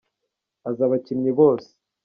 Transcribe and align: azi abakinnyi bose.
azi 0.67 0.81
abakinnyi 0.87 1.31
bose. 1.39 1.69